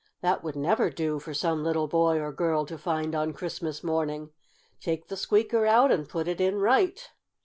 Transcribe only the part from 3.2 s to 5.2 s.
Christmas morning! Take the